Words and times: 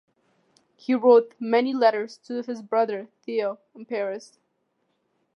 He 0.77 0.95
wrote 0.95 1.35
many 1.39 1.73
letters 1.75 2.17
to 2.25 2.41
his 2.41 2.63
brother 2.63 3.07
Theo 3.21 3.59
in 3.75 3.85
Paris. 3.85 4.39